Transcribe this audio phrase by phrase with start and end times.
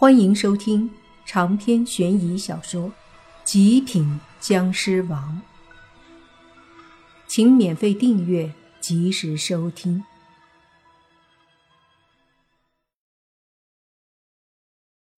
[0.00, 0.88] 欢迎收听
[1.26, 2.84] 长篇悬疑小说
[3.42, 5.42] 《极品僵尸王》，
[7.26, 10.04] 请免费订阅，及时收听。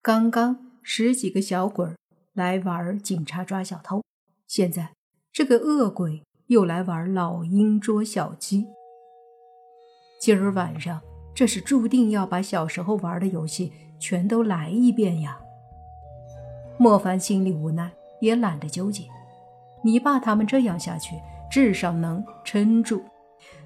[0.01, 1.95] 刚刚十几个小鬼
[2.33, 4.03] 来玩警察抓小偷，
[4.47, 4.95] 现在
[5.31, 8.65] 这个恶鬼又来玩老鹰捉小鸡。
[10.23, 11.03] 今儿晚上，
[11.35, 13.71] 这是注定要把小时候玩的游戏。
[14.01, 15.39] 全都来一遍呀！
[16.79, 19.05] 莫凡心里无奈，也懒得纠结。
[19.85, 21.15] 你爸他们这样下去，
[21.51, 23.03] 至少能撑住，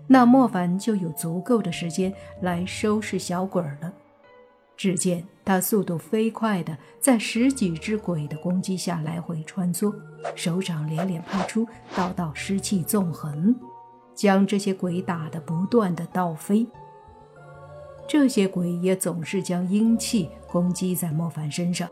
[0.06, 3.92] 那莫凡就有足够的时间来收拾小鬼了。
[4.77, 9.94] 只见他速度飞快的在十几只鬼的攻击下来回穿梭，
[10.34, 13.55] 手掌连连拍出道道湿气纵横，
[14.16, 16.66] 将这些鬼打得不断的倒飞。
[18.06, 21.88] 这些鬼也总是将阴气攻击在莫凡身上，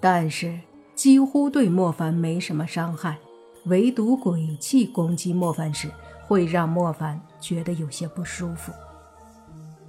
[0.00, 0.58] 但是
[0.94, 3.16] 几乎对莫凡没什么伤害。
[3.64, 5.90] 唯独鬼气攻击莫凡时，
[6.26, 8.72] 会让莫凡觉得有些不舒服。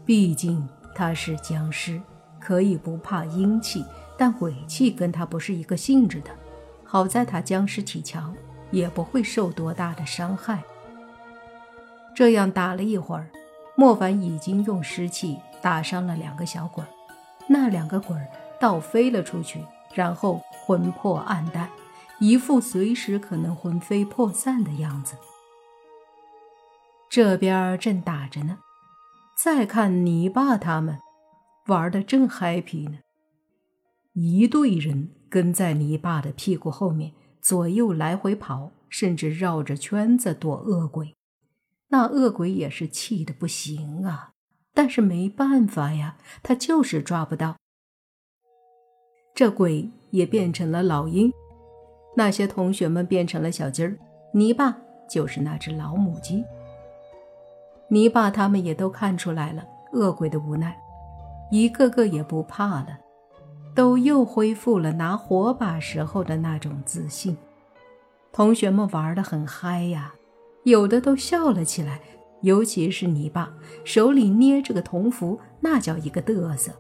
[0.04, 2.02] 毕竟他是僵尸，
[2.40, 3.86] 可以不怕阴气，
[4.18, 6.32] 但鬼气跟他不是一个性质的。
[6.84, 8.34] 好在他僵尸体强，
[8.72, 10.64] 也不会受多大的伤害。
[12.16, 13.30] 这样打了一会儿。
[13.80, 16.84] 莫凡已经用湿气打伤了两个小鬼，
[17.48, 18.18] 那两个鬼
[18.60, 21.70] 倒飞了出去，然后魂魄暗淡，
[22.20, 25.16] 一副随时可能魂飞魄散的样子。
[27.08, 28.58] 这边正打着呢，
[29.38, 30.98] 再看你爸他们
[31.68, 32.98] 玩的正 happy 呢，
[34.14, 41.17] 一队人跟在你爸的屁股后面左右来回跑，甚至绕着圈子躲恶鬼。
[41.90, 44.32] 那恶鬼也是气得不行啊，
[44.74, 47.56] 但是没办法呀，他就是抓不到。
[49.34, 51.32] 这鬼也变成了老鹰，
[52.16, 53.98] 那些同学们变成了小鸡儿，
[54.34, 54.76] 泥巴
[55.10, 56.44] 就是那只老母鸡。
[57.90, 60.78] 泥巴他们也都看出来了恶鬼的无奈，
[61.52, 63.00] 一个个也不怕了，
[63.74, 67.38] 都又恢复了拿火把时候的那种自信。
[68.34, 70.14] 同学们玩的很嗨呀。
[70.68, 72.02] 有的都笑了起来，
[72.42, 73.54] 尤其是你爸
[73.86, 76.74] 手里捏着个铜符，那叫一个嘚瑟，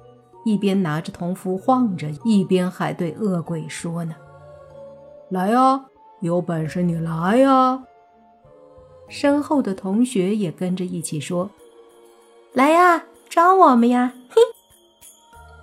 [0.43, 4.13] 一边拿着铜符晃着，一边还对恶鬼说呢
[5.31, 5.85] ：“来呀，
[6.19, 7.81] 有本事你来呀！”
[9.07, 11.49] 身后的同学也跟着一起说
[12.51, 14.41] ：“来呀，招我们呀！”嘿，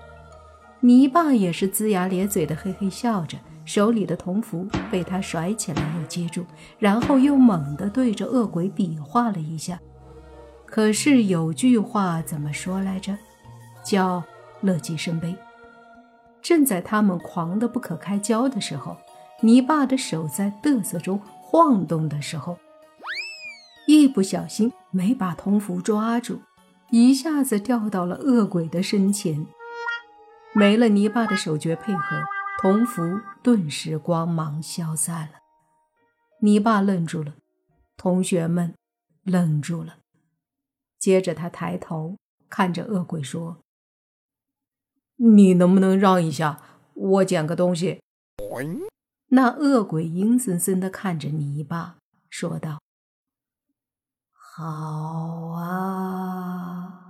[0.81, 3.37] 泥巴也是龇牙咧嘴的，嘿嘿笑着。
[3.65, 6.45] 手里的铜符被他甩起来又接住，
[6.79, 9.81] 然后又猛地对着恶鬼比划了一下。
[10.67, 13.17] 可是有句话怎么说来着？
[13.85, 14.23] 叫
[14.61, 15.37] “乐极生悲”。
[16.43, 18.97] 正在他们狂得不可开交的时候，
[19.41, 22.59] 泥巴的手在嘚瑟中晃动的时候，
[23.87, 26.41] 一不小心没把铜符抓住，
[26.91, 29.47] 一下子掉到了恶鬼的身前。
[30.53, 32.23] 没了泥巴的手诀配合。
[32.61, 35.41] 铜符顿时光芒消散了，
[36.41, 37.35] 你爸愣住了，
[37.97, 38.75] 同学们
[39.23, 39.99] 愣住了。
[40.99, 42.17] 接着他抬头
[42.49, 43.59] 看着恶鬼说
[45.17, 46.63] ：“你能不能让一下，
[46.95, 48.01] 我捡个东西？”
[49.29, 51.99] 那恶鬼阴森森的看着泥巴，
[52.31, 52.81] 说道
[54.33, 57.01] ：“好啊。”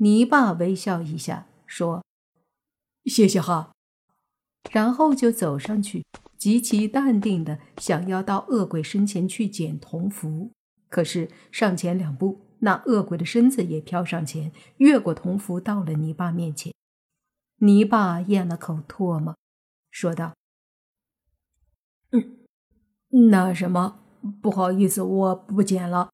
[0.00, 2.04] 泥巴微笑一下，说
[3.06, 3.72] ：“谢谢哈。”
[4.70, 6.04] 然后就走上去，
[6.36, 10.52] 极其淡定的想要到恶鬼身前去捡铜符。
[10.88, 16.72] 可是上前两步，那恶鬼的身子也飘上前，越过铜符，到了泥巴面前。
[17.60, 19.36] 泥巴咽了口唾沫，
[19.90, 20.34] 说道
[22.12, 22.38] ：“嗯，
[23.30, 24.00] 那什么，
[24.40, 26.10] 不好意思，我不捡了。”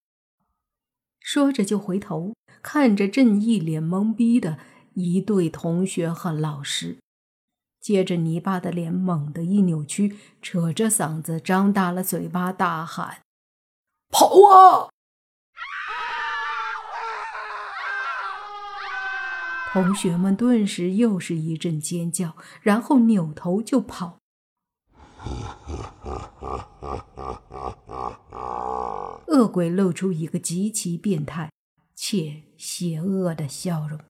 [1.20, 4.59] 说着就回头看着正一脸懵逼的
[4.94, 6.99] 一对同学和老师。
[7.84, 13.19] 接着，泥巴的脸猛地一扭曲，扯着嗓子，张大了嘴巴，大喊
[14.08, 14.88] ：“跑啊！”
[19.75, 24.16] 同学们顿时又是一阵尖叫，然后扭头就跑。
[29.28, 31.52] 恶鬼露出一个极其变态
[31.94, 34.00] 且邪恶的笑容，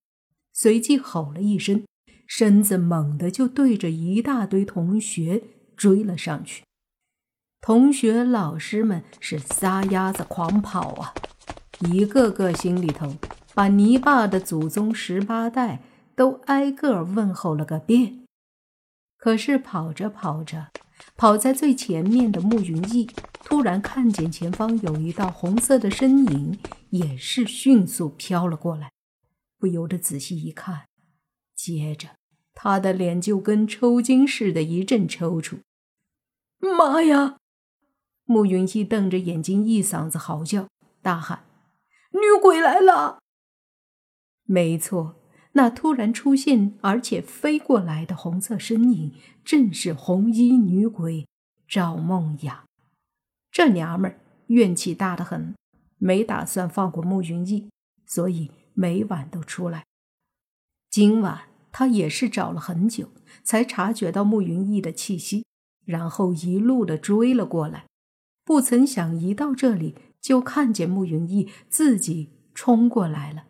[0.53, 1.83] 随即吼了一声。
[2.27, 5.43] 身子猛地就对着一大堆同学
[5.77, 6.65] 追了上去，
[7.61, 11.15] 同学老师们是撒丫子狂跑啊，
[11.81, 13.17] 一个个心里头
[13.55, 15.81] 把泥巴的祖宗十八代
[16.17, 18.21] 都挨个问候了个遍。
[19.17, 20.69] 可是跑着跑着，
[21.17, 23.09] 跑在最前面的慕云逸
[23.43, 26.59] 突然看见前方有一道红色的身影，
[26.91, 28.91] 也是迅速飘了过来，
[29.59, 30.83] 不由得仔细一看，
[31.65, 32.17] 接着
[32.53, 35.61] 他的脸就跟抽筋似的，一阵抽搐。
[36.59, 37.39] 妈呀！
[38.25, 40.69] 慕云逸瞪着眼睛，一嗓子嚎叫，
[41.01, 41.47] 大喊
[42.13, 43.19] ：“女鬼来了！”
[44.45, 45.17] 没错，
[45.53, 51.27] 那突然出现而且飞过来的红色身影，正是红衣女鬼
[51.67, 52.67] 赵梦雅。
[53.51, 55.55] 这娘们儿怨气大得很，
[55.97, 57.71] 没打算放过慕云逸，
[58.05, 59.87] 所以每晚都出来。
[60.91, 63.11] 今晚他也是找了很久，
[63.43, 65.45] 才察觉到慕云逸的气息，
[65.85, 67.87] 然后一路的追了过来。
[68.45, 73.47] 不曾想，一到这里就看见慕云逸自己冲过来了。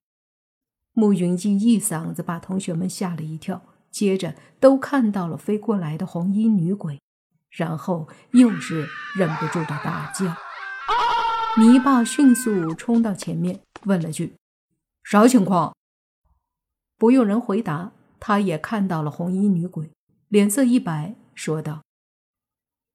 [0.94, 6.98] 慕云逸一嗓子把同学们吓了一跳，接着都看到了飞过来的红衣女鬼，
[7.50, 8.88] 然后又是
[9.18, 10.34] 忍不住的大叫。
[11.60, 14.34] 泥巴迅速冲到前面，问了句
[15.04, 15.76] ：“啥情况？”
[16.96, 17.92] 不用人回答，
[18.26, 19.90] 他也看到了红衣女鬼，
[20.28, 21.82] 脸色一白，说道：“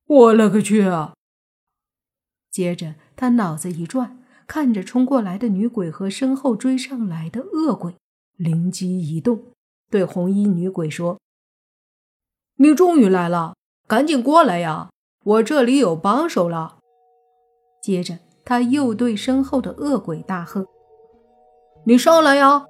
[0.09, 1.13] 我勒个去啊！”
[2.49, 7.93] 接着，他脑子一转，看着冲过来的女鬼和身后追上来的恶鬼，
[8.37, 9.39] 灵机一动，
[9.91, 11.19] 对红衣女鬼说
[12.57, 13.53] ：“你终于来了，
[13.85, 14.89] 赶紧过来呀！
[15.23, 16.79] 我这里有帮手了。”
[17.83, 20.65] 接着，他又对身后的恶鬼大喝
[21.85, 22.65] ：“你上来呀！”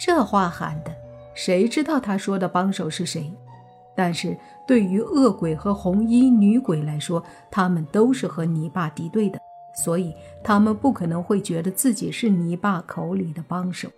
[0.00, 0.93] 这话喊的，
[1.34, 3.32] 谁知道他说的帮手是谁？
[3.96, 4.36] 但是
[4.66, 9.38] 对于恶鬼和红衣女鬼来说，他们都是和泥巴敌对的，
[9.76, 13.88] 所以他们不可能会觉得自己是泥巴口里的帮手。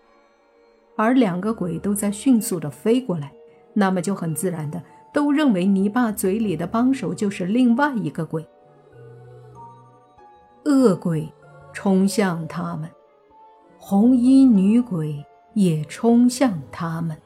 [0.96, 3.32] 而两个鬼都在迅速的飞过来，
[3.74, 4.82] 那么就很自然的
[5.12, 8.46] 都认为泥巴嘴里的帮手就是另外一个鬼。
[10.64, 11.32] 恶鬼
[11.72, 12.90] 冲向他们，
[13.78, 15.24] 红衣女鬼
[15.54, 17.16] 也冲向他们，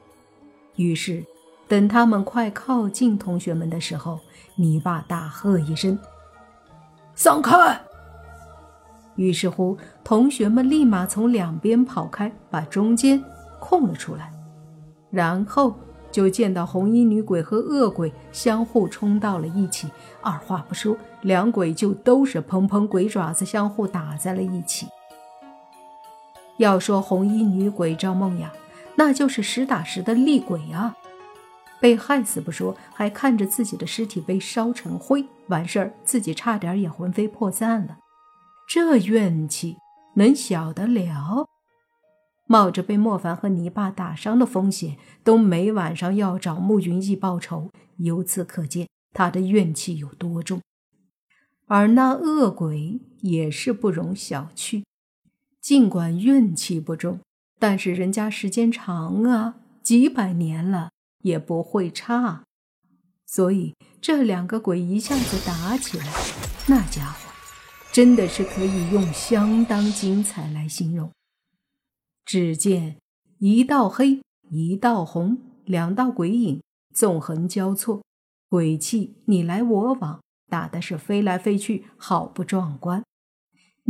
[0.82, 1.24] 于是。
[1.68, 4.18] 等他们快靠近同学们的时候，
[4.56, 5.96] 泥巴大喝一声
[7.14, 7.80] ：“散开！”
[9.14, 13.22] 于是乎，同学们立马从两边跑开，把中间
[13.60, 14.32] 空了出来。
[15.10, 15.72] 然后
[16.10, 19.88] 就见到红衣女鬼和恶鬼相互冲到了一起，
[20.20, 24.88] 二话不说，两鬼就都是砰砰鬼爪子相互打在了一起。
[26.56, 28.50] 要说红衣女鬼赵梦雅，
[29.00, 30.94] 那就是实打实的厉鬼啊！
[31.80, 37.96] 被害死不说，还看着自己的尸体被烧成灰，完事儿自己差点也魂飞魄散了，
[38.68, 39.78] 这怨气
[40.16, 41.48] 能小得了？
[42.46, 50.60] 冒着被莫凡和泥巴打伤的风险，都每晚上要找慕云逸报仇，由此可见他的怨气有多重。
[51.68, 54.84] 而那恶鬼也是不容小觑，
[55.62, 57.20] 尽管怨气不重，
[57.60, 60.90] 但是人家时间长啊，几百年了。
[61.22, 62.44] 也不会差，
[63.26, 66.06] 所以这两个鬼一下子打起来，
[66.66, 67.30] 那家伙
[67.92, 71.12] 真的是可以用相当精彩来形容。
[72.24, 72.96] 只见
[73.38, 75.36] 一道黑，一道红，
[75.66, 76.62] 两道鬼影
[76.94, 78.02] 纵横交错，
[78.48, 83.04] 鬼气你来我往，打的是飞来飞去，好不壮观。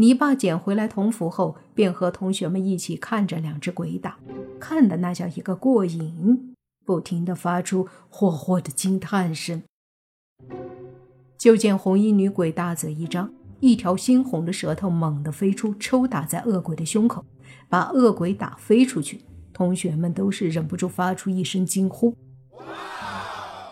[0.01, 4.17] 泥巴捡回来铜符后，便和同学们一起看着两只鬼打，
[4.59, 6.55] 看的那叫一个过瘾。
[6.87, 9.63] 不停地发出霍霍的惊叹声。
[11.37, 13.31] 就见红衣女鬼大嘴一张，
[13.61, 17.27] 一条猩红的舌头猛地飞出，抽打在恶鬼的胸口，
[17.69, 19.21] 把恶鬼打飞出去。
[19.53, 22.17] 同学们都是忍不住发出一声惊呼。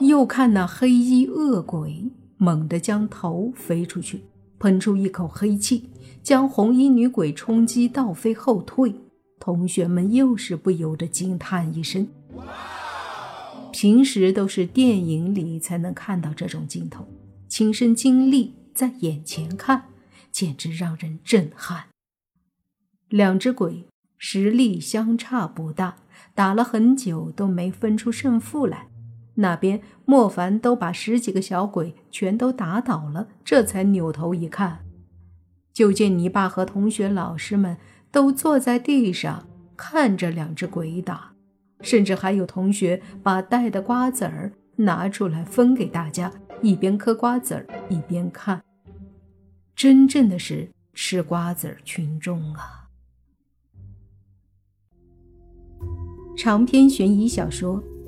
[0.00, 4.24] 又看那黑衣恶鬼猛地将头飞出去，
[4.58, 5.90] 喷出一口黑气，
[6.22, 8.94] 将红衣女鬼冲击倒飞后退。
[9.38, 12.08] 同学们又是不由得惊叹一声。
[13.72, 17.06] 平时都是电影里才能看到这种镜头，
[17.48, 19.84] 亲身经历在眼前看，
[20.32, 21.84] 简直让人震撼。
[23.08, 23.86] 两只鬼
[24.16, 25.98] 实力相差不大，
[26.34, 28.88] 打了很久都没分出胜负来。
[29.40, 34.84] 那边莫凡都把十几个小鬼全都打倒了，这才扭头一看，
[35.72, 37.76] 就见泥巴和同学、老师们
[38.10, 41.32] 都坐在地上看着两只鬼打。
[41.80, 48.60] 甚至还有同学把带的瓜子儿拿出来分给大家，一边嗑瓜子儿一边看，
[49.76, 52.88] 真正的是吃瓜子儿群众啊！
[56.36, 57.80] 长篇悬疑小说《